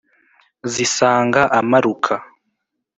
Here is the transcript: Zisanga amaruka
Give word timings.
Zisanga 0.73 1.41
amaruka 1.59 2.13